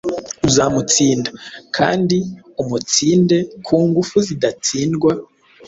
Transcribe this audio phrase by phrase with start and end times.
[0.47, 1.29] uzamutsinda,
[1.75, 2.17] kandi
[2.61, 5.11] umutsinde ku ngufu zidatsindwa,